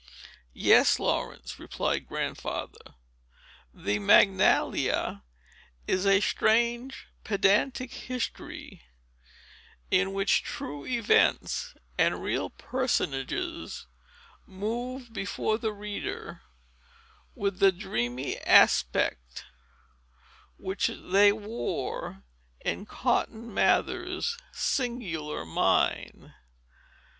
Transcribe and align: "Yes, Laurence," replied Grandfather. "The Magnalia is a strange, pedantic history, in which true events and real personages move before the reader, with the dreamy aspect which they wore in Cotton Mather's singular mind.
"Yes, 0.55 0.97
Laurence," 0.97 1.59
replied 1.59 2.07
Grandfather. 2.07 2.95
"The 3.71 3.99
Magnalia 3.99 5.21
is 5.85 6.07
a 6.07 6.19
strange, 6.21 7.05
pedantic 7.23 7.91
history, 7.93 8.81
in 9.91 10.11
which 10.11 10.41
true 10.41 10.87
events 10.87 11.75
and 11.99 12.19
real 12.23 12.49
personages 12.49 13.85
move 14.47 15.13
before 15.13 15.59
the 15.59 15.71
reader, 15.71 16.41
with 17.35 17.59
the 17.59 17.71
dreamy 17.71 18.39
aspect 18.39 19.45
which 20.57 20.87
they 20.87 21.31
wore 21.31 22.23
in 22.65 22.87
Cotton 22.87 23.53
Mather's 23.53 24.35
singular 24.51 25.45
mind. 25.45 26.33